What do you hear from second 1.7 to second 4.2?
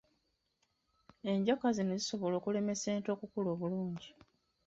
zino zisobola okulemesa ente okukula obulungi.